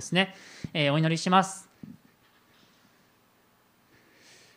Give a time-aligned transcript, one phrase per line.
[0.00, 0.34] ですね、
[0.72, 1.68] えー、お祈りします。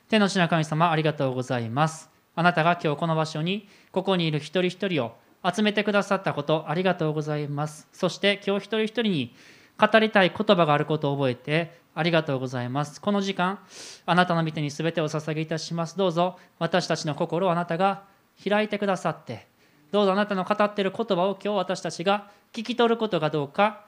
[0.09, 2.09] 天の地の神様ありがとうございます。
[2.35, 7.87] あなたが今日この場所にここにいる一人一人を集めてくださったことありがとうございます。
[7.91, 9.35] そして今日一人一人に
[9.77, 13.01] 語りたい言葉があることを覚えてありがとうございます。
[13.01, 13.59] この時間
[14.05, 15.97] あなたの御手に全てお捧げいたします。
[15.97, 18.03] どうぞ私たちの心をあなたが
[18.41, 19.45] 開いてくださって
[19.91, 23.85] どうぞあなたの語っている言葉を今日私たちが聞き取ることがどうか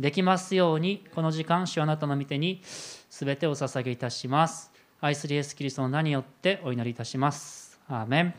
[0.00, 2.62] できますようにこの時間主あなたの御手に
[3.10, 4.70] 全てお捧げいたします。
[5.00, 7.80] 愛するイエス・キリストの名によってお祈りいたします。
[7.88, 8.34] アーメン。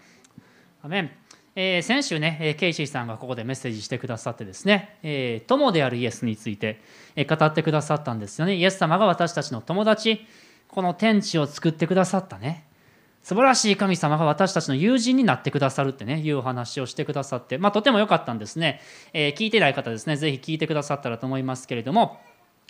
[0.81, 1.11] アーメン、
[1.55, 6.81] えー、先週ねケイシーさんがここでメッセージしてくださってですね、えー、友であるイエスについて
[7.29, 8.55] 語ってくださったんですよね。
[8.55, 10.25] イエス様が私たちの友達
[10.67, 12.65] この天地を作ってくださったね。
[13.23, 18.81] 素晴らしい神様が私たちの友人になってくださるってね、いうお話をしてくださって、まあ、とても良かったんですね。
[19.13, 22.19] えー、聞いてない方ですね、ぜひ聞いてくださったらと思いますけれども、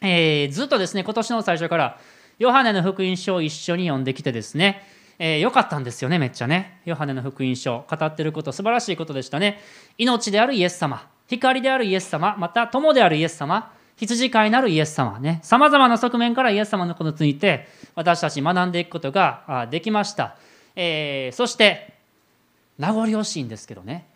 [0.03, 1.99] えー、ずっとですね、今年の最初から、
[2.37, 4.83] ヨハネの福音書を一緒に読んできてですね、
[5.17, 6.81] えー、良かったんですよね、めっちゃね。
[6.85, 9.59] ヨハネの福音書、語ってること、素晴らしいことでしたね。
[9.97, 20.35] 命であるイエス様、光であるイエス様、また友であるイエス様、羊飼いなるイエス様ね、さまざまな側面からイエス様のことについて、私たち学んでいくことができました。
[20.75, 21.93] えー、そして
[22.77, 24.07] 名残惜しいんですけどね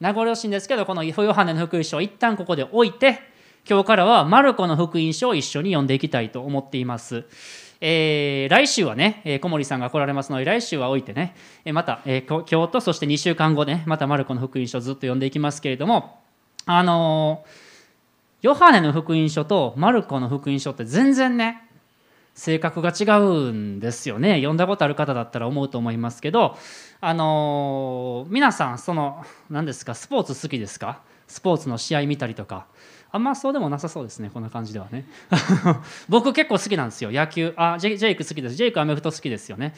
[0.00, 3.20] 名残惜しいんですけどこのヨハネの福音書を一旦ここで置いて
[3.68, 7.24] 今日からはマルコの福音書を一緒に読んでいきたいと思っています。
[7.82, 11.34] えー、来週はねえ、小森さんが来られますので、来週は置いてね
[11.64, 16.20] え、また、えー、今日とそして2週間後ね、またマルコの福音書をずっと読んでいきますけれども、
[16.66, 17.48] あのー、
[18.42, 21.69] ヨハネの福音書とマルコの福音書って全然ね、
[22.34, 24.36] 性格が違うんですよね。
[24.36, 26.56] 読んだことある方だったら思うと思いますけど
[27.00, 31.02] あのー、皆さんその何ですかスポーツ好きですか？
[31.26, 32.66] スポーツの試合見たりとか。
[33.12, 35.04] あんまそうでもなさそうですねこんな感じではね。
[36.08, 37.10] 僕結構好きなんですよ。
[37.10, 37.52] 野球。
[37.56, 38.54] あジェイク好きです。
[38.54, 39.74] ジェイクアメフト好きですよね。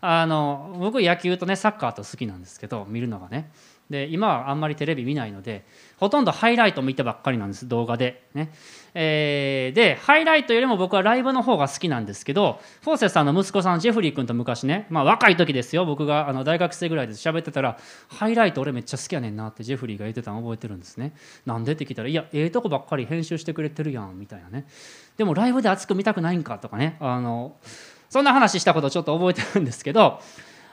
[0.00, 3.50] あの僕野球とねサッカーと好きなんですけど見るのがね。
[3.90, 5.66] で今はあんまりテレビ見ないので
[5.98, 8.26] ほとんどハイライト見てばっかりなんです動画で。
[8.32, 8.50] ね、
[8.94, 15.86] えー、でハイライトよりも僕はライブの方が好きなんですけどフォーセスさんの息子さんジェフリー君と昔ね、まあ、若い時ですよ。
[15.86, 21.14] 僕があの大学生ぐらいで喋ってたらハイライト俺めっちゃ好きやねんなってジェフリーが言ってたの覚えてるんですね。
[21.46, 24.66] なんでって聞いたらいやええとこばっかり編集してくれてるやんみたいなね。
[25.16, 26.96] でもライブで熱く見たくないんかとかね。
[27.00, 27.56] あの
[28.10, 30.20] そんな話したことちょっと覚えてるんですけど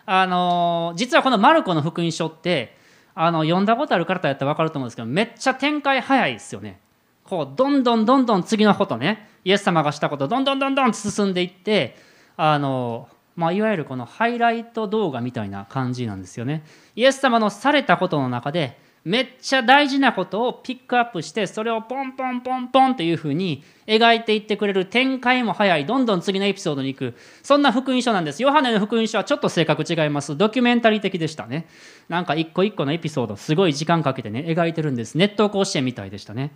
[0.06, 2.76] あの実はこのマルコの福音書って
[3.16, 6.82] あの読んだことある方やったら分かると思うんですけどめっちゃ展開早いですよね。
[7.30, 11.96] こうどんどんどんどん次のことねイエス様がしたことどんどんどんどん進んでいって
[12.36, 16.64] あの、まあ、いわゆるこのハイライト動画みたいな感じなんですよね。
[16.96, 25.86] イエス様のされたことの中でめっちゃ大事なことをピックアップしてそれをポンポンポンポンというふうに描いていってくれる展開も早い。
[25.86, 27.16] どんどん次のエピソードに行く。
[27.42, 28.44] そんな福音書なんです。
[28.44, 30.36] ヨハネの福音書はちょっと性格違います。
[30.36, 31.68] ドキュメンタリー的でしたね。
[32.10, 35.18] なんか一個一個のエピソードすごい時間かけてね描いてるんです。
[35.18, 36.52] 熱湯甲子園みたいでしたね。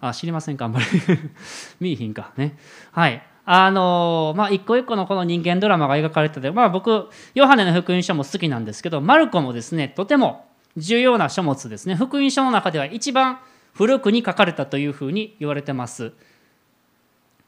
[0.00, 0.86] あ知りませんかあんまり。
[1.80, 2.56] 見えひんかね。
[2.92, 3.22] はい。
[3.48, 11.94] あのまあ、一個一個のこの人間ドラマが描かれてて、まあ、僕ヨハネの福音書も好きなんですけどマルコもですねとても重要な書物ですね。
[11.94, 13.38] 福音書の中では一番
[13.72, 16.12] 古くに書かれたというふうに言われてます。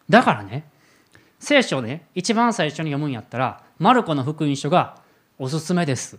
[0.08, 0.68] だからね
[1.40, 5.00] 聖書で、ね、一番最初に読むんやったらマルコの福音書が
[5.36, 6.18] おすすめです。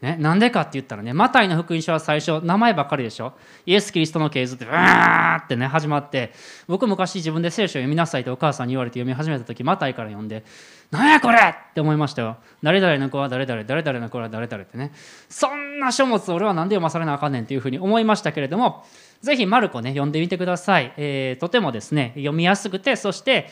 [0.00, 3.32] ね、なんでかって言ったらね、マタイの福音書は最初、名前ばっかりでしょ。
[3.66, 6.32] イエス・キリストの系図って、うーってね、始まって、
[6.68, 10.44] 僕昔自分で聖書を読みなさいとお母さんに言われて読み始めた時、マタイから読んで、
[10.92, 12.36] なんやこれって思いましたよ。
[12.62, 14.92] 誰々の子は誰々、誰々の子は誰々ってね。
[15.28, 18.86] そんな書物俺は何で読まされなあかんねんっていうふうに思いましたけれども、
[19.20, 20.92] ぜひマルコね、読んでみてください。
[20.96, 23.48] えー、とてもですね、読みやすくて、そして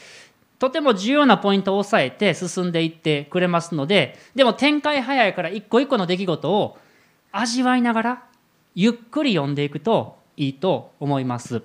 [0.59, 6.79] とても重要なポイントを押さえて進んでいってくれますのででも展開早いから一個一個の出来事を
[7.33, 8.25] 味わいながら
[8.75, 11.63] ゆっくり読んでいくといいと思います。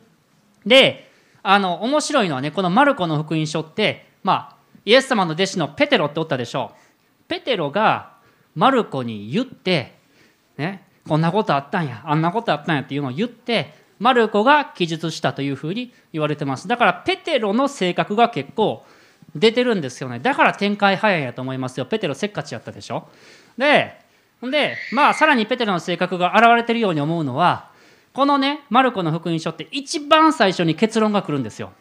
[0.66, 1.10] で
[1.44, 4.56] あの面白いのはねこのマルコの福音書ってまあ
[4.86, 6.78] イエス様の弟子のペテロっておったでしょう。
[7.28, 8.14] ペテロが
[8.56, 9.98] マルコに言って、
[10.58, 16.68] ね、こんなことあったんやあんなことあったんやっていうのを言ってマルコが記述したというふうに言われてます。
[16.68, 18.84] だからペテロの性格が結構
[19.36, 20.20] 出てるんですよね。
[20.20, 21.86] だから展開早いやと思いますよ。
[21.86, 23.08] ペテロせっかちやったでしょ。
[23.58, 24.02] で
[24.42, 27.70] でまあさらにペテロの性格が現れてるように思うのは
[28.12, 31.72] このねマルコの福音書って一番最初に結論が来るんですよ。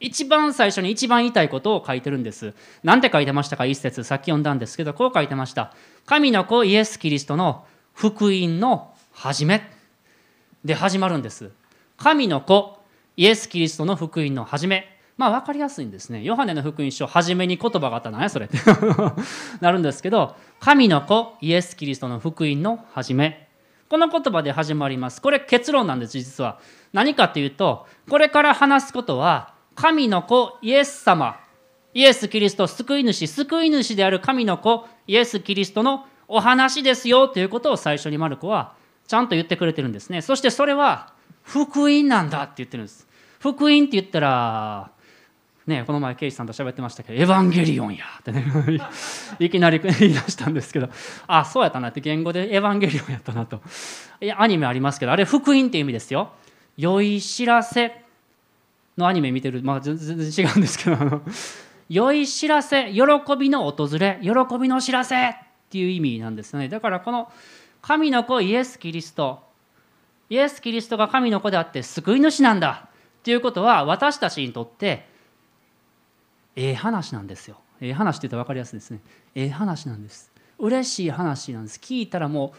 [0.00, 2.52] 一番最初に一番言いたいことを書いてるんです。
[2.82, 3.64] なんて書いてましたか？
[3.64, 4.04] 一節。
[4.04, 5.72] さっき読んだんですけどこう書いてました。
[6.04, 7.64] 神の子イエス・キリストの
[7.94, 9.72] 福音の始め。
[10.64, 11.50] で始まるんです。
[11.98, 12.78] 神の子、
[13.18, 14.98] イエス・キリストの福音の始め。
[15.18, 16.22] まあ分かりやすいんですね。
[16.24, 18.56] ヨハネの福音書、初めに言葉があったら何やそれって
[19.60, 23.48] なるんですけど、神の子、イエス・キリストの福音の始め。
[23.90, 25.20] この言葉で始まります。
[25.20, 26.58] これ結論なんです、実は。
[26.94, 31.36] 何かというと、これから話すことは、神の子、イエス様、
[31.92, 38.72] イエス・キリスト、救い主、救い主である神の子、イエス・キリストのお話ですよということを最初にマルコは
[39.06, 40.22] ちゃんと言ってくれてるんですね。
[40.22, 41.12] そしてそれは
[41.42, 43.06] 福音なんだって言ってるんです。
[43.38, 44.90] 福音って言ったら、
[45.66, 48.44] ね、この前、ケイさんと喋ってましたけど、エヴァンゲリオンやってね、
[49.38, 50.90] いきなり 言い出したんですけど、
[51.26, 53.62] あ、そうやったなって、言語でエヴァンゲリオンやったなと。
[54.20, 56.32] いや、アニメありますけど、あれ、福音っていう意味ですよ。
[56.76, 58.04] 良い知らせ
[58.98, 61.22] のアニメ見てる、まあ、全然違うんですけど、あの、
[61.88, 63.02] 良い知らせ、喜
[63.38, 65.34] びの訪れ、喜びの知らせっ
[65.70, 66.68] ていう意味なんですね。
[66.68, 67.32] だから、この
[67.86, 69.40] 神の子、イエス・キリスト、
[70.30, 72.88] イエス・キリストが神の子であって救い主なんだ
[73.18, 75.06] っていうことは、私たちにとって、
[76.56, 77.58] ええ話なんですよ。
[77.82, 79.00] ええ話って言ったら分かりやすいですね。
[79.34, 80.32] ええ話なんです。
[80.58, 81.78] 嬉しい話なんです。
[81.78, 82.54] 聞いたらも、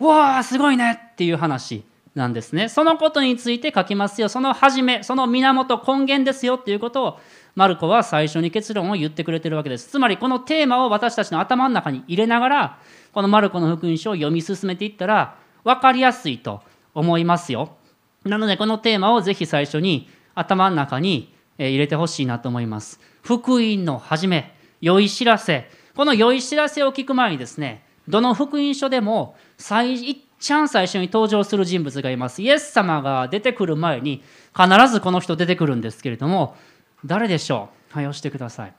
[0.00, 1.82] うわあ、すごいねっていう話
[2.16, 2.70] なんですね。
[2.70, 4.30] そのことについて書きますよ。
[4.30, 7.20] その始め、その源、根源ですよっていうことを、
[7.54, 9.88] マルコは最初に結論を言ってくれてるわけです。
[9.88, 12.78] つまり、このテーマを私たちの頭の中に入れながら、
[13.12, 16.62] このマルコの福音書を読み進めていったら、分かりやすいと
[16.94, 17.76] 思いますよ。
[18.24, 22.98] なので、このテーマをぜひ最初に頭の中に入れてほしいなと思います。
[23.22, 25.70] 福音の始め、良い知らせ。
[25.94, 32.40] この良い知らせを聞く前にですね、どの福音書でも最、一番最初に登場する人物がいます。
[32.40, 34.22] イエス様が出てくる前に
[34.56, 36.54] 必ずこの人出てくるんですけれども、
[37.04, 37.94] 誰でしょう？
[37.96, 38.72] はい、押してください。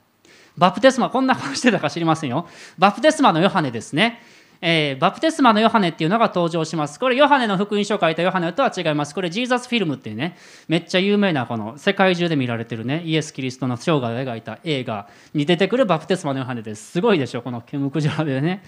[0.56, 2.48] バプテスマ、こんな顔してたか知りませんよ。
[2.78, 4.22] バプテスマのヨハネですね。
[4.62, 6.98] えー、バプテスマのヨハネっていうのが登場します。
[6.98, 9.14] これ、ヨハネの福音書を書いたヨハネとは違います。
[9.14, 10.38] これ、ジーザスフィルムっていうね、
[10.68, 16.92] めっちゃ有名な、この世界中で見られてるね、イエス・キリストの生涯を描いた映画に出てくるバプテスマのヨハネです。
[16.92, 18.64] すごいでしょ、このケムクジラでね。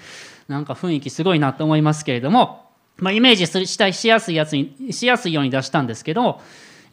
[0.49, 2.70] なんか雰囲気すごいなと思いますけれども、
[3.01, 6.41] まあ、イメージしたしやすいやつに、しやすいように出したんですけど、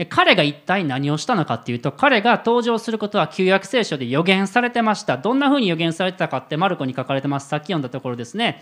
[0.10, 8.62] 彼が一体何をしたのかっていうと彼が登場することは旧約聖書で予言されてましたどんなふうに予言されてたかってマルコに書かれてますさっき読んだところですね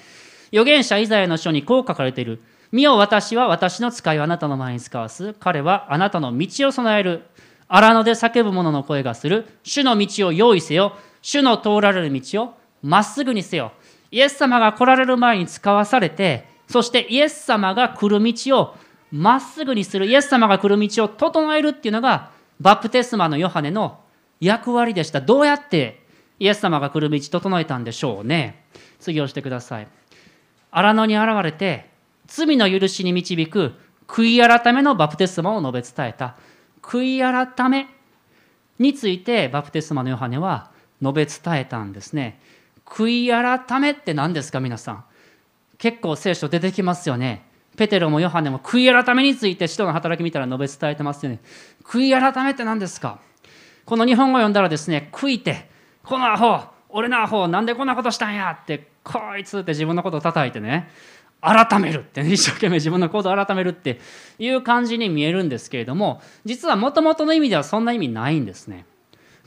[0.52, 2.42] 預言者イザヤの書にこう書かれている。
[2.72, 5.34] 見よ私は私の使いをあなたの前に使わす。
[5.34, 7.24] 彼はあなたの道を備える。
[7.68, 9.46] 荒野で叫ぶ者の声がする。
[9.64, 10.96] 主の道を用意せよ。
[11.22, 13.72] 主の通られる道をまっすぐにせよ。
[14.12, 18.76] イエス様が来られる前に使わされて、そしてイエス様が来る道を
[19.12, 20.08] まっすぐにする。
[20.08, 24.00] イエス様が来る道を整えるっていうのが、バプテスマのヨハネの
[24.40, 25.22] 役割でした。
[25.22, 26.04] どうやって
[26.40, 28.66] イエス様が来る道整えたんでしょうね。
[29.00, 29.88] 次をしてください。
[30.72, 31.90] 荒野に現れて
[32.28, 33.76] 罪の許しに導く
[34.08, 36.36] 悔い改めのバプテスマを述べ伝えた
[36.82, 37.88] 悔い改め
[38.78, 40.72] についてバプテスマのヨハネは
[41.02, 42.42] 述べ伝えたんですね
[42.86, 45.06] 悔い改めって何ですか皆さん？
[45.78, 47.46] 結構聖書出てきますよね。
[47.78, 51.40] ペテロもヨハネも悔い改めについて使徒の働き見たら述べ伝えてますよね。
[51.84, 53.20] 悔い改めって何ですか？
[53.84, 55.70] この日本語を読んだらですね悔いて
[56.04, 58.58] このアホ俺のアホなんでこんなことしたんや？
[58.62, 60.90] ってこいつって自分のことを叩いてね
[61.42, 62.32] 改めるってね。
[62.32, 64.00] 一生懸命自分の行動を改めるって
[64.40, 68.86] いう感じに見えるんですけれども実はもともとの意味ではそんな意味ないんですね。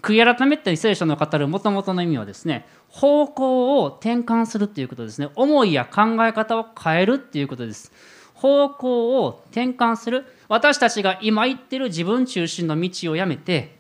[0.03, 5.29] 悔い改めって聖書の語るもともとの意味はですね方向を転換するということですね。
[5.35, 7.93] 思いや考え方を変えるっていうことです。
[8.35, 10.25] 方向を転換する。
[10.49, 13.78] 私たちが今言ってる自分中心の道をやめて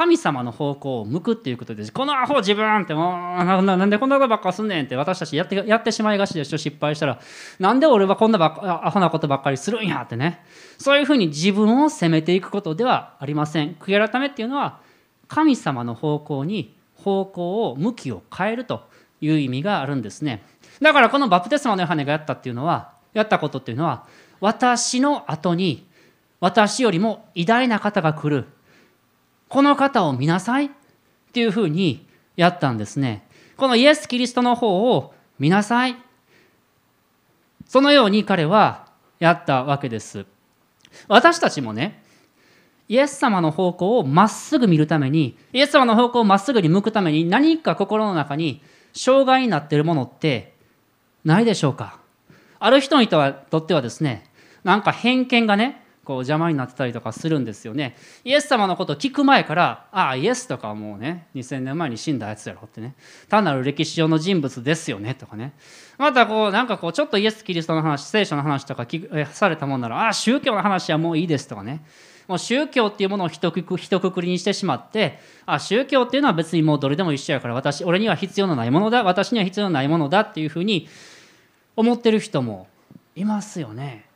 [0.00, 1.92] 神様の方向を向くっていうことです。
[1.92, 7.20] このアホ自分ってもうなんでこんなことばっかすんねんって私たちやってやってしまいがちでしょ失敗したら
[7.58, 10.42] なんで俺はこんなばアホなことばっかりするんやってね
[10.78, 13.74] そういうふうに自分を責めていくことではありません。
[13.74, 14.80] 悔い改めっていうのは
[15.28, 18.88] 神様の方向に方向を向きを変えると
[19.20, 20.42] いう意味があるんですね。
[20.80, 24.06] だからこのバプテスマのヨハネがやったっていうのはやったことっていうのは
[24.40, 25.86] 私の後に
[26.40, 28.46] 私よりも偉大な方が来る
[29.50, 30.70] この方を見なさいっ
[31.32, 33.26] ていうふうにやったんですね。
[33.56, 35.96] このイエス・キリストの方を見なさい。
[37.66, 38.86] そのように彼は
[39.18, 40.24] やったわけです。
[41.08, 42.02] 私たちもね、
[42.88, 50.54] イエス様の方向をまっすぐ見るために、イエス様の方向をまっすぐに向くために何か心の中に障害になっているものって
[51.24, 51.98] ないでしょうか？
[52.60, 53.18] ある人にと
[53.56, 54.30] ってはですね、
[54.62, 57.96] なんか偏見がね、こう邪魔になってたりとかするんですよね。
[58.24, 62.94] イエス様のことを聞く前からああイエスとかもうね2000年前に死んだやつやろってね
[63.28, 65.52] 単なる歴史上の人物ですよねとかね
[65.98, 68.86] またこうなんかこうちょっとイエス・キリストの話聖書の話とか
[69.32, 71.84] されたもんならああ宗教の話はもういいですとかね
[72.26, 80.88] もう宗教っていうものを一く一くくりにしてしまってあ宗教っていうのは別にもうどれでも一緒やから私俺には必要のないものだ私には必要のないものだっていうふうに
[81.76, 82.68] 思ってる人も
[83.16, 84.09] いますよね。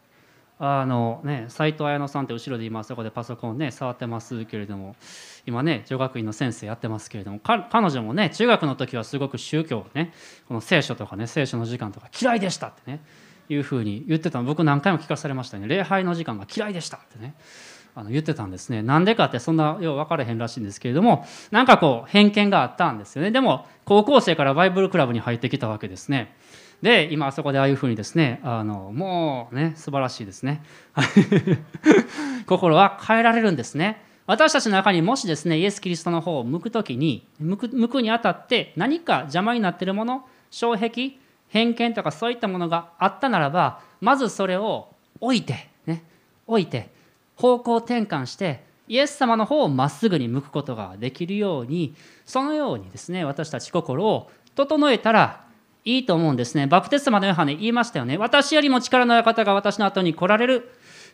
[0.64, 4.96] あのね斉藤綾乃さんって後ろで今そこでパソコンね触ってますけれども
[5.46, 10.12] 今ね女学院の先生やってますけれども彼女もね中学の時はすごく宗教ね
[10.48, 13.00] この聖書とかね聖書の時間とか嫌いでしたってね
[13.48, 14.44] いうふうに言ってたの。
[14.44, 15.68] 僕何回も聞かされましたね。
[15.68, 17.34] 礼拝の時間が嫌いでしたってね
[17.94, 18.82] あの言ってたんですね。
[18.82, 23.30] なんでかってそんなよう分からへんらしいんですけれどもなんかこう偏見があったんですよね。
[23.30, 26.34] でも高校生からバイブルクラブに入ってきたわけですね。
[26.84, 30.62] で今あそこでああいうふうにですねあのもうね素晴らしいですね。
[32.46, 34.04] 心は変えられるんですね。
[34.26, 41.12] 私たちの中にもしですねイエス・キリストの方を向く時に向く向くにあたって何か邪魔になっているもの障壁
[41.48, 44.88] 偏見とかそういったものがあったならばまずそれを
[45.20, 46.04] 置いてね
[46.46, 46.90] 置いて
[47.36, 51.94] 方向転換してイエス様の方をまっすぐに向くことができるように
[52.26, 55.44] そのようにですね私たち心を整えたら
[55.84, 56.66] いいと思うんですね。
[56.66, 58.16] バプテスマのヨハネ言いましたよね。
[58.16, 60.70] 私よりも力のある方が私の後に来られる。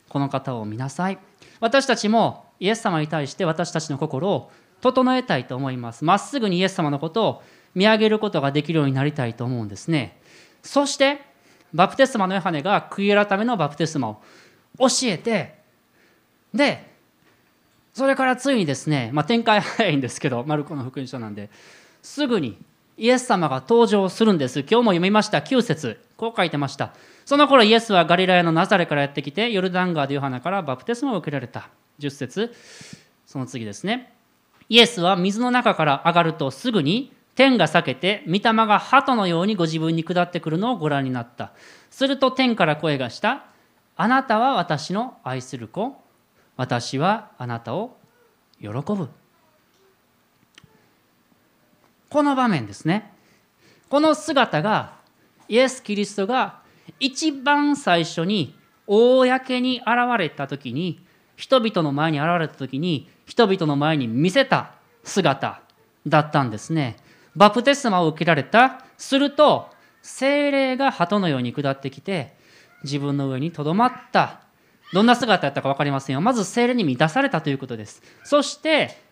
[0.08, 1.18] この方を見なさい。
[1.60, 4.50] 私たちもイエス様に対して私たちの心を
[4.80, 6.04] 整えたいと思います。
[6.04, 7.42] まっすぐにイエス様のことを
[7.74, 10.18] 見上げることができるようになりたいと思うんですね。
[10.62, 11.22] そして、
[11.72, 14.22] バプテスマのヨハネが悔い改めのバプテスマを
[14.78, 15.58] 教えて、
[16.52, 16.90] で、
[17.94, 21.50] それからついにですね、まあ、展開早いんですけど、マルコの福音書なんで、
[22.02, 22.56] すぐに
[23.00, 24.60] イエス様が登場するんです。
[24.60, 26.92] 今日も読みました9節こう書いてました。
[27.24, 31.70] その頃イエスはガリラヤのナザレからやってきて、ヨルダン川でヨハナからバプテスマを受けられた。
[31.98, 32.54] 10節
[33.24, 34.12] その次ですね。
[34.68, 41.52] イエスは水の中から上がるとすぐに天が裂けて、御霊が鳩のようにご自分に下ってくるのをご覧になった。
[41.90, 43.46] すると天から声がした。
[43.96, 45.96] あなたは私の愛する子。
[46.58, 47.96] 私はあなたを
[48.60, 49.08] 喜ぶ。
[52.10, 53.12] この場面ですね。
[53.88, 54.94] この姿が
[55.48, 56.60] イエス・キリストが
[56.98, 58.54] 一番最初に
[58.86, 59.88] 公に現
[60.18, 61.04] れた時に
[61.36, 64.72] 人々の前に現れた時に人々の前に見せた
[65.04, 65.62] 姿
[66.06, 66.96] だったんですね。
[67.36, 68.84] バプテスマを受けられた。
[68.98, 69.70] すると
[70.02, 72.36] 精霊が鳩のように下ってきて
[72.82, 74.40] 自分の上にとどまった。
[74.92, 76.20] どんな姿やったか分かりませんよ。
[76.20, 78.02] まず精霊に満たされたということです。
[78.24, 79.09] そして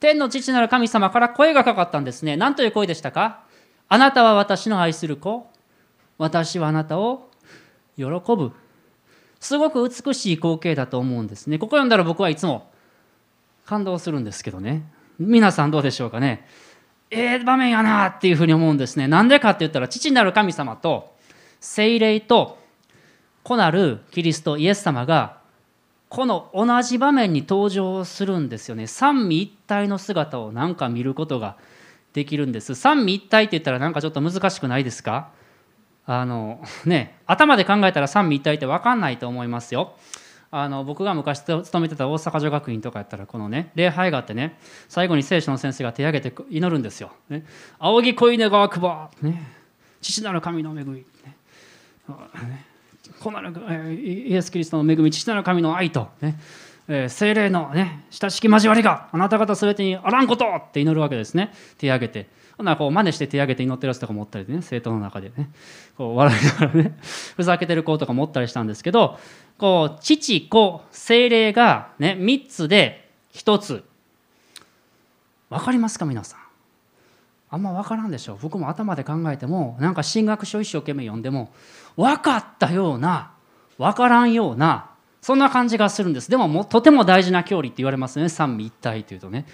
[0.00, 2.36] 天の父なる神様から声がかかったんですね。
[2.36, 3.44] 何という声でしたか？
[3.88, 5.46] あなたは私の愛する子。
[6.16, 7.30] 私はあなたを
[7.96, 8.52] 喜ぶ。
[9.40, 11.58] すごく美しい光景だと思うんですね。
[11.58, 12.70] ここ読んだら僕はいつも
[13.66, 14.82] 感動するんですけどね。
[15.18, 16.46] 皆さんどうでしょうかね。
[17.10, 19.08] ええー、場面やなっていうふうに思うんですね。
[19.08, 21.14] なんでかって言ったら、父なる神様と
[21.60, 22.58] 精霊と
[23.42, 25.39] 子なるキリストイエス様が
[26.10, 28.88] この同じ場面に登場するんですよね。
[28.88, 31.56] 三位一体の姿をなんか見ることが
[32.12, 32.74] できるんです。
[32.74, 35.30] 三位一体って言ったらなんかちょっと難しくないですか？
[36.06, 39.96] あのね頭で考えたら三位一体って分かんないと思いますよ。
[40.50, 47.12] あの僕が昔勤めてた大阪女学院とかやったらこのね礼拝があってね最後に聖書の先生が手挙げて祈るんですよ。
[47.28, 47.44] ね、
[47.78, 49.46] 仰ぎ恋願わくば、ね、
[50.00, 51.04] 父なる神の恵み、ね。
[52.08, 52.66] ね、
[53.18, 53.42] こな
[53.90, 56.38] イエス・キリストの恵み父なる神の愛と、ね
[56.88, 61.52] えー、精霊の、ね、親しき交わりがあなた方全てにあらんことって祈るわけですね。
[61.78, 62.28] 手挙げて。
[62.56, 65.50] ほなこう真似して手挙げて祈ってるやつとか持ったりでね生徒の中でね。
[65.96, 66.98] こう笑いながらね
[67.36, 69.18] ふざけてる子とか持ったりしたんですけど
[69.56, 73.84] こう父子精霊がね3つで1つ。
[75.48, 76.39] 分かりますか皆さん？
[77.50, 81.52] あんま分からんでしょ僕も頭で考えてもなんか進学書一生懸命読んでも
[81.96, 83.32] 分かったような
[83.76, 84.90] 分からんような
[85.20, 86.30] そんな感じがするんです。
[86.30, 88.28] でももとても大事な教理って言われますね。
[88.28, 89.46] 三位一体というとね。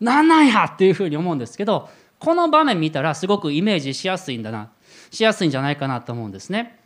[0.00, 1.88] なんなんやっていうふうに思うんですけど
[2.18, 4.70] この場面見たらすごくイメージしやすいんだな
[5.10, 6.80] しやすいんじゃないかなと思うんですね。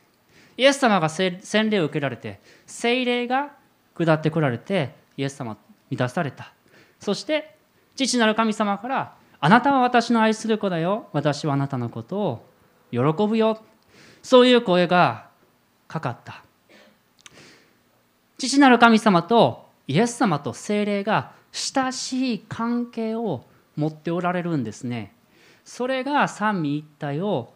[0.57, 1.41] イエス様が洗
[1.71, 3.51] 礼を受けられて聖霊が
[3.97, 5.57] 下ってこられてイエス様
[5.89, 6.53] 満たされた。
[7.01, 7.57] そして
[7.97, 11.09] 父なる神様からあなたは私の愛する子だよ。
[11.13, 12.47] 私はあなたのことを
[12.91, 13.61] 喜ぶよ。
[14.23, 15.29] そういう声が
[15.89, 16.45] かかった。
[18.39, 23.45] 父なる神様とイエス様と精霊が親しい関係を
[23.77, 25.15] 持っておられるんですね。
[25.65, 27.53] それが三位一体を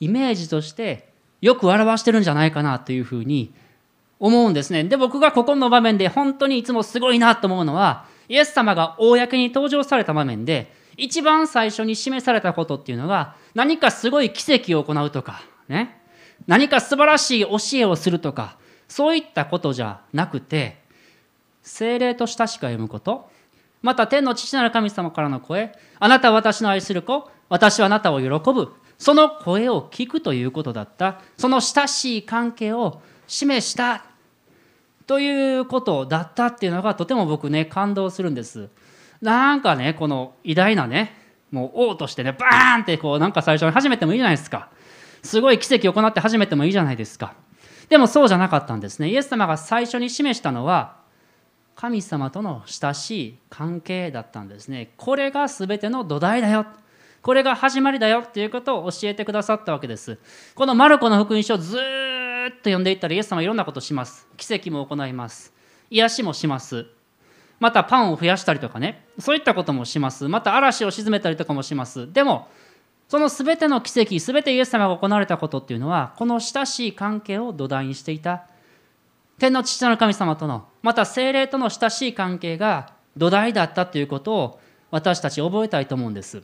[0.00, 1.08] イメージとして
[1.40, 3.52] よく表してるんじゃないかなというふうに
[4.20, 4.84] 思うんですね。
[4.84, 16.00] で僕がここの場面で本当にいつもすごいなと思うのはイエス様が公に登場された場面で一番最初に示されたことっていうのが何かすごい奇跡を行うとかね。
[16.46, 18.56] 何か素晴らしい教えをするとか
[18.88, 20.80] そういったことじゃなくて
[21.62, 23.30] 精霊と親しく歩むこと。
[23.80, 28.72] また天の父なる神様からの声あなたは私の愛する子私はあなたを喜ぶ。
[28.98, 31.20] その声を聞くということだった。
[31.36, 34.04] その親しい関係を示した
[35.06, 38.68] ということだったっていうのがとても僕ね感動するんです。
[39.22, 41.16] なんかねこの偉大なね
[41.50, 44.68] もう王としてねバーンってこうなんか最初に始めてもいいじゃないですか。
[45.22, 47.34] すごい奇跡を行って始めてもいいじゃないですか。
[47.88, 49.08] でもそうじゃなかったんですね。
[49.08, 50.96] イエス様が最初に示したのは
[51.76, 54.92] 神様との親しい関係だったんですね。
[54.96, 56.66] これが全ての土台だよ。
[57.22, 58.20] これが始まりだよ。
[58.20, 60.18] っていうことを教えてくださったわけです。
[60.56, 64.26] このマルコの福音書をずっと読んでいったらイエス様はいろんなことします。
[64.36, 65.52] 奇跡も行います。
[65.90, 66.86] 癒しもします。
[67.62, 69.06] またパンを増やしたりとかね。
[69.20, 70.26] そういったこともします。
[70.26, 72.12] また嵐を鎮めたりとかもします。
[72.12, 72.48] でも
[73.06, 78.48] その全ての奇跡全てイエス様が行われたことっていうのはこの親しい関係を土台にしていた。
[79.38, 86.42] 天の父なる神様とのまた精霊との親しい関係が土台だったということを私たち覚えたいと思うんです。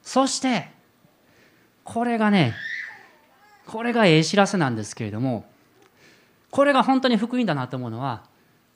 [0.00, 0.70] そして
[1.82, 2.54] これがね
[3.66, 5.44] これがええ知らせなんですけれども
[6.52, 8.29] これが本当に福音だなと思うのは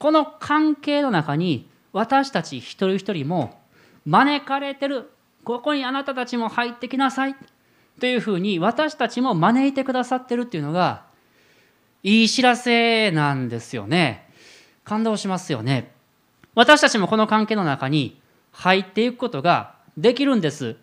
[0.04, 3.58] この関係の中に私たち一人一人も
[4.04, 5.10] 招かれてる
[5.44, 7.34] ここにあなたたちも入ってきなさい
[7.98, 11.06] というふうに私たちも招いてくださってるっていうのが
[12.02, 14.28] いい知らせなんですよね。
[14.84, 15.94] 感動しますよね。
[16.54, 18.20] 私たちもこの関係の中に
[18.52, 20.76] 入っていくことができるんです。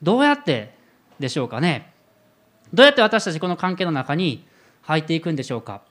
[0.00, 0.76] どうやって
[1.18, 1.92] でしょうかね。
[2.72, 4.46] どうやって私たちこの関係の中に
[4.82, 5.89] 入っていくんでしょうか。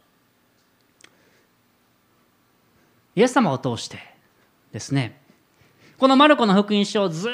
[3.19, 3.99] イエス様を通して
[4.71, 5.19] ですね。
[5.97, 7.31] このマルコの福音書をずっ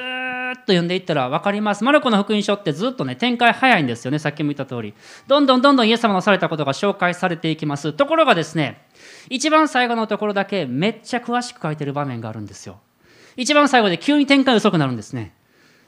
[0.56, 1.84] と読んでいったら分かります。
[1.84, 4.18] マルコの福音書ってずっとね展開早いんですよね。
[4.18, 4.96] さっきも言った通り。
[5.28, 7.94] どんどんどんどんイエス様のされたことが紹介されていきます。
[7.94, 8.82] ところがですね
[9.30, 12.80] 一番最後のところだけめっちゃ詳しく書いてる場面があるんですよ。
[13.38, 15.36] 一番最後で急に展開遅くなるんですね。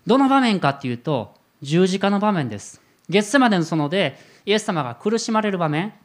[0.06, 1.34] どの場面かっていうと
[1.64, 2.84] 十字架の場面です。
[3.10, 5.96] ゲッセマでの園でイエス様が苦しまれる場面。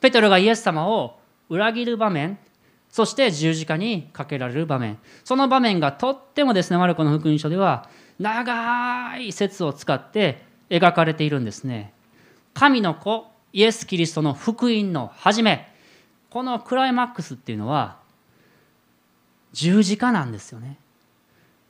[0.00, 2.36] ペテロがイエス様を裏切る場面。
[2.98, 4.98] そして十字架にかけられる場面。
[5.22, 11.92] その場面がとってもですねマルコの福音書では長い説を使って描かれているんですね。
[12.54, 15.72] 神の子イエス・キリストの福音の始め。
[16.28, 17.98] このクライマックスっていうのは
[19.52, 20.76] 十字架なんですよね。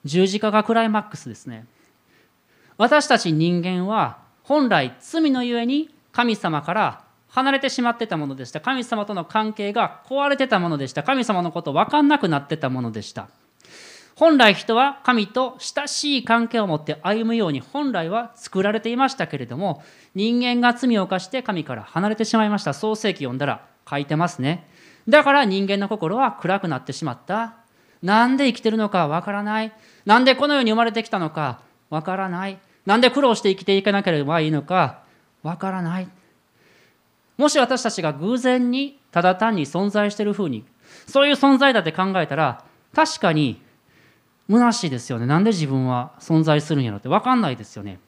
[0.06, 1.66] 十字架がクライマックスですね。
[2.78, 8.60] 私たち人間は本来罪のゆえに神様から離れてしまってたものでした。
[8.60, 11.02] 神様との関係が壊れてたものでした。
[11.02, 13.28] 神様のこと分かんなくなってたものでした。
[14.16, 19.80] 本来人は神と親しい関係を持って歩むように本来は作られていましたけれども
[20.16, 22.74] 人間が罪を犯して神から離れてしまいました。
[22.74, 24.68] 創世記読んだら書いてますね。
[25.08, 27.54] だから人間の心は暗くなってしまった。
[28.02, 29.72] なんで生きてるのかわからない。
[30.04, 32.58] なんでこの世に生まれてきたのかわからない。
[32.86, 35.02] なんで苦労して生きていかなければいいのか
[35.42, 36.08] わからない。
[37.38, 40.64] もし私たちが偶然にただ単に存在しているふうに
[41.06, 43.62] そういう存在だって考えたら確かに
[44.50, 45.26] 虚しいですよね。
[45.26, 48.00] なんで自分は存在するんやろって分かんないですよね。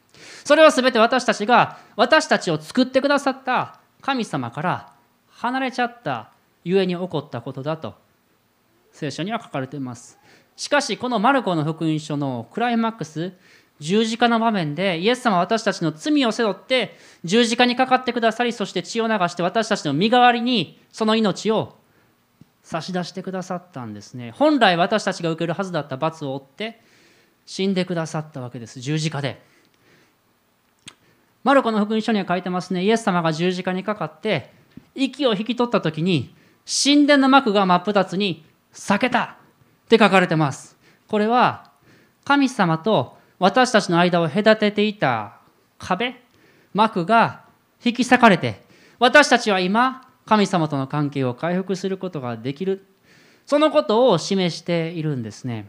[0.44, 4.92] それは全て私たちが私たちを作ってくださった神様から
[5.28, 6.30] 離れちゃった
[6.64, 7.94] ゆえに起こったことだと
[8.92, 10.18] 聖書には書かれています。
[10.56, 13.32] しかしこのマルコの福音書のクライマックス
[13.80, 21.76] 十字架の場面でイエス様は私たちの罪を背負って十字架にかかってくださりそして血を流して私たちの身代わりにその命を
[22.62, 24.32] 差し出してくださったんですね。
[24.32, 26.80] 本来私たちが受けるはずだった罰を負って
[27.46, 28.80] 死んでくださったわけです。
[28.80, 29.42] 十字架で。
[31.42, 32.84] マルコの福音書には書いてますね。
[32.84, 34.52] イエス様が十字架にかかって
[34.94, 36.34] 息を引き取った時に
[36.66, 39.38] 神殿の幕が真っ二つに裂けた
[39.86, 40.76] って書かれてます。
[41.08, 41.70] これは
[42.24, 45.38] 神様と私たちの間を隔てていた
[45.78, 46.14] 壁
[46.74, 47.44] 幕が
[47.82, 48.62] 引き裂かれて
[48.98, 52.86] 私たちは今神様との関係を回復することができる。
[53.46, 55.66] そのことを示しているんですね。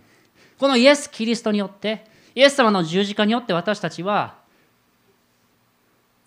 [0.59, 2.05] このイエス・キリストによって
[2.35, 4.35] イエス様の十字架によって私たちは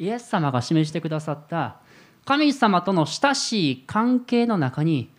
[0.01, 1.77] イエス様が示してくださった
[2.25, 5.11] 神様との親しい関係の中に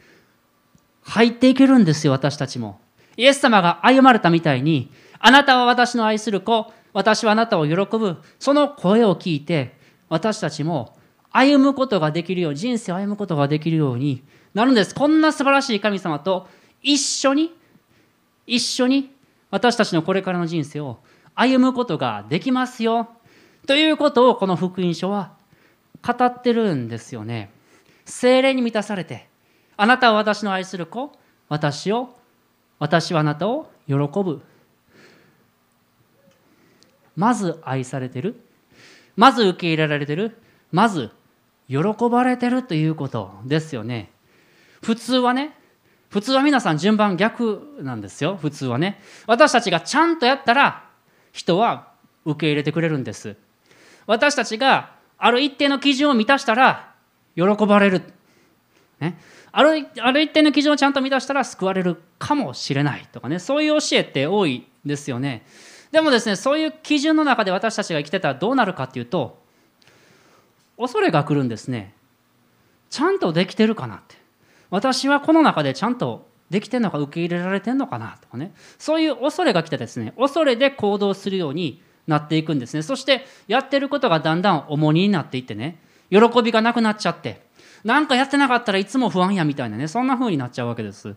[1.03, 2.81] 入っていけるんですよ私たちも。
[3.15, 4.91] イエス様が歩まれたみたいに
[5.25, 6.71] あなたは私の愛する子。
[6.93, 8.17] 私はあなたを喜ぶ。
[8.37, 9.75] その声を聞いて
[10.07, 10.95] 私たちも
[11.31, 14.21] 歩むことができるように人生を歩むことができるように
[14.53, 14.93] なるんです。
[14.93, 16.47] こんな素晴らしい神様と
[16.83, 17.51] 一緒に
[18.45, 19.15] 一緒に
[19.49, 20.99] 私たちのこれからの人生を
[21.33, 23.09] 歩むことができますよ。
[23.65, 25.33] ということをこの福音書は
[26.03, 27.49] 語ってるんですよね。
[28.05, 29.27] 精霊に満たされて
[29.75, 31.11] あなたは私の愛する子。
[31.49, 32.15] 私を
[32.77, 34.43] 私はあなたを喜ぶ。
[37.15, 38.35] まず愛されてる？
[39.15, 40.37] まず受け入れられてる？
[40.71, 41.11] まず
[41.67, 41.77] 喜
[42.11, 44.11] ばれてるということですよね。
[44.81, 45.55] 普通はね
[46.09, 48.37] 普通は皆さん順番逆なんですよ。
[48.41, 49.01] 普通はね。
[49.27, 50.85] 私たちがちゃんとやったら
[51.31, 51.91] 人は
[52.25, 53.35] 受け入れてくれるんです。
[54.07, 56.93] 私たちがある一定の基準を満たしたら
[57.35, 58.01] 喜ばれる、
[58.99, 59.17] ね、
[59.51, 63.39] あるある一定の基準をちゃんと満たしたら救われるかもしれないとかね。
[63.39, 65.45] そういう教えって多いですよね。
[65.95, 69.41] でもですねそういう基準の中で私たちが生きてたらどうなるかっていうと
[70.77, 71.93] 恐れが来るんですね。
[72.89, 74.17] ちゃんとできてるかなって。
[74.69, 78.53] 私はこの中でちゃんとできてんのか受け入れられてんのかなとかね。
[78.77, 82.81] そういう恐れが来てですね恐れで行動するようになっていくんですね。
[82.81, 85.79] そしてやってることがだんだん重荷になっていってね
[86.09, 87.41] 喜びがなくなっちゃって
[87.85, 91.15] なんかやってなかったらいつも不安やみたいなねそんな風になっちゃうわけです。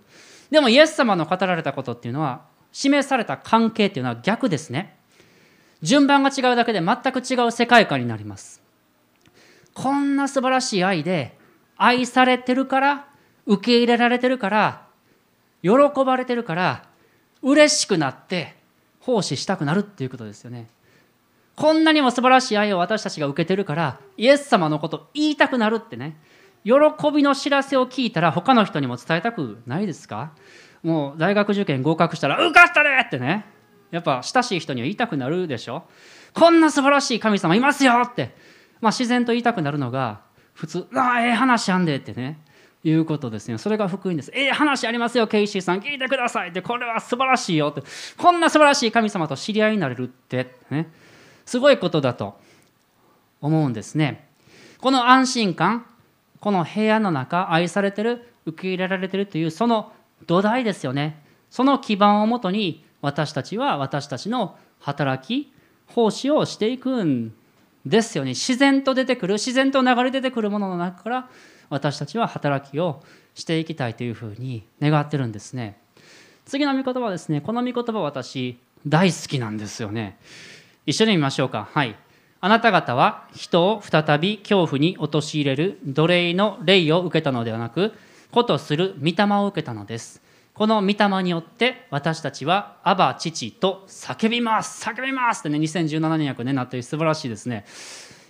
[0.52, 4.96] でもイエス様の語られたことっていうのは示された関係っていうのは逆ですね。
[5.82, 8.62] 順番が違うだけで全く違う世界観になります。
[9.74, 11.38] こんな素晴らしい愛で
[11.76, 13.06] 愛されてるから
[13.46, 14.86] 受け入れられてるから
[15.62, 15.70] 喜
[16.04, 16.84] ばれてるから
[17.42, 18.56] 嬉しくなって
[19.00, 20.68] 奉仕したくなるっていうことですよね。
[21.54, 26.16] こんなにも素晴らしい愛を私たちが受けてるからイエス様のこと言いたくなるってね。
[26.64, 26.72] 喜
[27.14, 30.32] びの知らせを聞いたら他の人にも伝えたくないですか？
[30.82, 33.44] もう大学受験合格したら「受かったね!」ってね。
[33.90, 35.84] やっぱ親しい人には言いたくなるでしょ
[36.34, 38.02] こんな素晴らしい神様いますよ！
[38.04, 38.34] って。
[38.80, 40.20] まあ、自然と言いたくなるのが
[40.54, 42.38] 普通「ああええ話あんで」ってね。
[42.84, 46.50] いうことですねそれが福音ですええ話ありますよケイシーさん聞いてください！
[46.50, 47.68] ってこれは素晴らしいよ！
[47.70, 47.82] って
[48.16, 50.88] こんな素晴らしい神様と知り合いになれるってね。
[51.44, 52.38] すごいことだと
[53.40, 54.28] 思うんですね。
[54.80, 55.86] この安心感
[56.40, 59.92] この部屋の中愛されてる受け入れられてるというその
[60.26, 61.22] 土台ですよね。
[61.50, 65.52] その基盤をもとに私たちは私たちの働き
[65.86, 67.32] 奉仕をしていくん
[67.86, 68.30] ですよね。
[68.30, 71.28] 自然と出てくる自然と流れ出てくるものの中から
[71.70, 73.02] 私たちは働きを
[73.34, 75.80] していきたいというふうに願ってるんですね。
[76.44, 77.40] 次の御言葉はですね。
[77.40, 80.18] この御言葉私大好きなんですよね。
[80.86, 81.68] 一緒に見ましょうか。
[81.72, 81.96] はい。
[82.40, 87.92] あなた方は人を再び恐怖に陥れる奴隷の霊を受けたのではなく
[88.30, 90.22] 子とする御霊を受けたのです。
[90.54, 94.84] この御霊によって私たちは「アバ父」と叫びます。
[94.84, 97.64] 叫びますってね2017年訳ねなってる素晴らしいですね。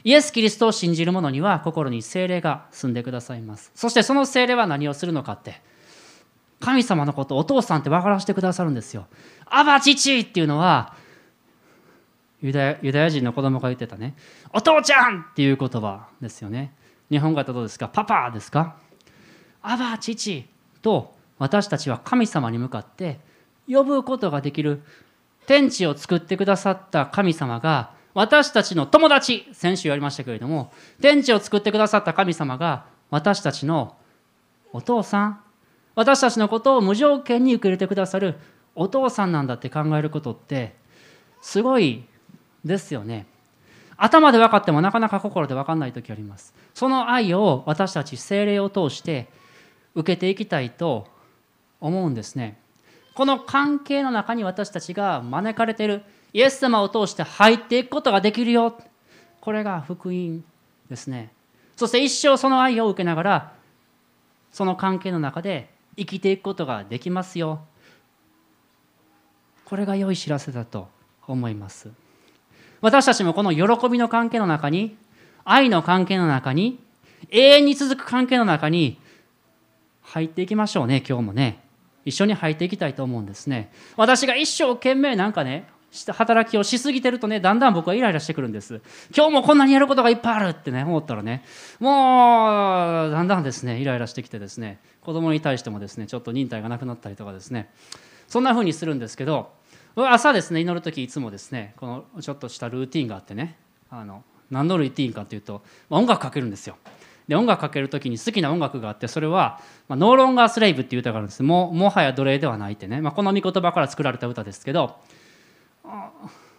[0.05, 3.73] イエス・キリストを信じる者には心に精霊が住んでくださいます。
[3.75, 5.61] そしてその精霊は何をするのかって
[6.61, 9.07] 神様のことお父さんって分からせてくださるんですよ。
[9.47, 10.95] アバ父っていうのは
[12.43, 14.15] ユダヤユダヤ人の子供が言ってたね。
[14.53, 16.75] お父ちゃんっていう言葉ですよね。
[17.11, 17.89] 日本語だとどうですか？
[17.89, 18.77] パパですか？
[19.69, 20.47] アバ父
[20.81, 23.21] と私たちは神様に向かって
[23.69, 24.81] 呼ぶことができる
[25.47, 33.95] 天地を作ってくださった神様が私たちの友達先週やりましたけれども天地を作ってくださった神様が私たちの
[34.73, 35.41] お父さん
[35.95, 38.37] 私たちのことを無条件に受け入れてくださる
[38.75, 40.77] お父さんなんだって考えることって
[41.43, 42.05] すごい
[42.65, 43.27] ですよね。
[43.99, 46.55] 頭で分かってもなかなか心で分かんない時あります。
[46.73, 49.29] その愛を私たち精霊を通して
[49.99, 51.09] 受けていきたいと
[51.81, 52.57] 思うんですね。
[53.15, 58.79] この関係の中に私たちが招かれているイエス様を通して入っていくことができるよ。
[59.41, 60.45] これが福音
[60.89, 61.33] ですね。
[61.77, 63.53] そして一生その愛を受けながら
[64.53, 67.61] その関係の中で生きていくことができますよ。
[69.65, 70.89] これが良い知らせだと
[71.27, 71.91] 思います。
[72.81, 74.97] 私たちもこの喜びの関係の中に
[75.45, 76.79] 愛の関係の中に
[77.31, 79.01] 永遠に続く関係の中に
[80.09, 81.63] 入っていきましょうね今日もね。
[82.05, 83.71] 一緒に入っていきたいと思うんですね。
[83.97, 85.69] 私が一生懸命なんかね
[86.09, 88.81] 働きをしすぎてるとねだんだん僕はイライラしてくるんです。
[89.15, 91.45] 今日もこんなにやることがいっぱいあるってね思ったらね。
[91.79, 94.79] もうだんだんですねイライラしてきてですね。
[95.03, 97.71] 子供に対してもですねちょっと忍耐がなくなったりとかですね。
[98.29, 99.51] そんな風にするんですけど
[99.97, 103.59] 朝ですね祈る時いつもですねこのちょっとしたルーティンがあってね。
[103.91, 106.77] あの何のルーティンかというと、まあ、音楽かけるんですよ。
[107.29, 111.43] で音楽かける時に好きな音楽があってそれは「まあ、ノーロンガースレイブ」っていう歌があるんです。
[111.43, 114.97] ももはや奴隷ではないってね、まあ、この御言葉から作られた歌ですけど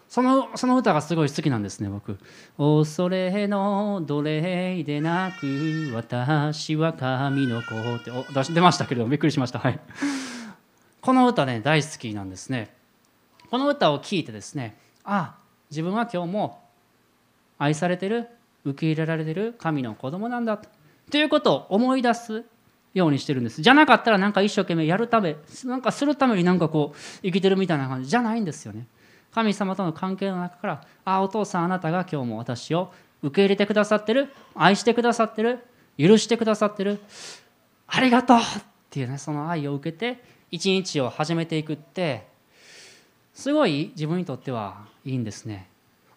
[0.08, 2.17] そのその歌がすごい好きなんですね僕
[2.58, 8.12] 「恐れの奴隷でなく私は神の子」って。
[8.12, 9.60] お出し出ましたけどびっくりしました。
[9.60, 9.79] はい。
[11.01, 12.75] この歌ね大好きなんですね。
[13.49, 15.36] この歌を聴いてですねあ
[15.71, 16.62] 自分は今日も
[17.58, 18.27] 愛されてる。
[18.65, 20.60] 受け入れられてる神の子供なんだ
[21.10, 22.43] ということを思い出す
[22.93, 28.88] ようにしてるんですじゃなかったらなんか一生懸命やるためなんかするためになんかこう生きてるみたいな感じじゃないんですよね
[29.32, 30.74] 神様との関係の中から
[31.06, 32.91] 「ああお父さんあなたが今日も私を
[33.22, 35.60] 受け入れてくださってる愛してくださってる
[35.98, 37.00] 許してくださってる
[37.88, 38.41] ありがとう!」っ
[38.89, 42.28] ていうねその愛を受けて一日を始めていくって
[43.34, 45.68] すごい自分にとってはいいんですね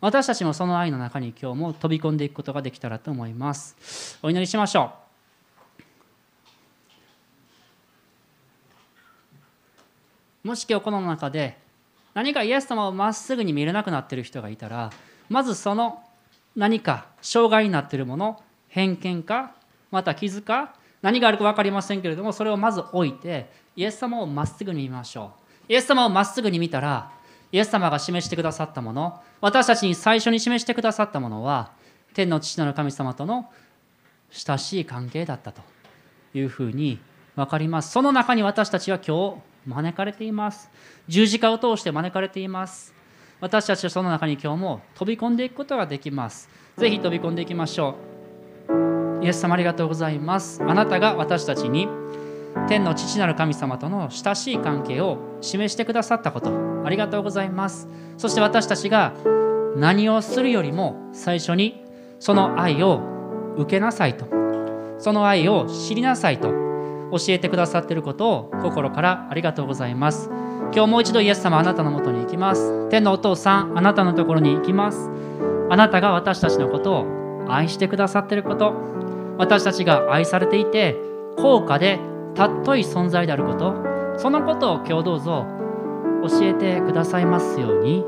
[0.03, 4.19] 私たちもその愛の中に今日も飛び込んでいくことができたらと思います。
[4.21, 4.93] お祈りしましょ
[10.45, 10.49] う。
[10.49, 11.57] もし今日この中で
[12.15, 14.93] 何かイエス様をまっすぐに見れなくなっている人がいたら
[15.29, 16.03] まずその
[16.57, 19.53] 何か障害になっているもの偏見か
[19.93, 25.31] また傷か何があるか分かりませんけれどもそれをまず置いてイエス様をまっすぐに見ましょ
[25.69, 25.73] う。
[25.73, 27.13] イエス様をまっすぐに見たら
[27.53, 31.71] イエス様が示してくださったもの私たちに最初に示してくださったものは
[32.15, 33.51] 天の父なる神様との
[34.31, 35.63] 親しい関係だったと
[36.35, 36.99] いうふうに
[37.37, 37.93] 分かります。
[37.93, 39.37] その中に私たちは今日
[39.67, 40.71] 招かれています。
[41.09, 42.95] 十字架を通して招かれています。
[43.41, 46.49] 私たちはその中に今日も飛び込んでいくことができます。
[46.77, 47.97] ぜひ飛び込んでいきましょ
[49.21, 49.25] う。
[49.25, 50.63] イエス様ありがとうございます。
[50.63, 51.89] あなたが私たちに
[52.69, 56.72] 天の父なる神様との親しい関係を示してくださったこと。
[56.85, 57.89] ありがとうございます。
[58.17, 59.15] そして私たちが
[59.77, 61.85] 何をするよりも最初に
[62.19, 63.01] その愛を
[63.57, 64.27] 受けなさいと
[64.99, 66.49] その愛を知りなさいと
[67.11, 70.31] 教えてくださっていることを心からありがとうございます。
[70.75, 72.89] 今日もう一度イエス様あなたのもとに行きます。
[72.89, 75.11] 天のお父さんあなたのところに行きます。
[75.71, 78.75] あなたが私たちのことを愛してくださっていること
[79.39, 80.97] 私たちが愛されていて
[81.37, 81.99] 高価で
[82.37, 83.75] 尊い存在であること
[84.19, 85.47] そのことを今日どうぞ
[86.29, 88.05] 教えてくださいますように。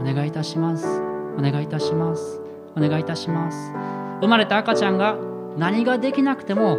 [0.00, 1.02] お願いいたします。
[1.38, 2.40] お願いいたします。
[2.76, 3.72] お願いいたします。
[4.20, 5.16] 生まれた赤ちゃんが
[5.56, 6.78] 何ができなくても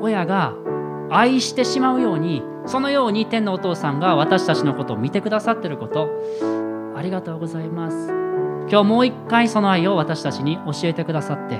[0.00, 0.54] 親が
[1.10, 6.08] 愛してしまうようにそのように天のお父さんが私たちのことを見てくださっていること
[6.96, 8.08] ありがとうございます。
[8.70, 11.58] 今日もう一回その愛を私たちに教えてくださって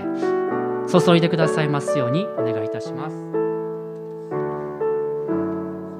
[0.90, 3.43] 注いでくださいますようにお願いいたします。